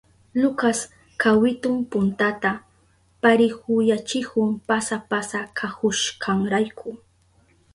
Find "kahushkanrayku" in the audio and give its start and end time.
5.57-6.89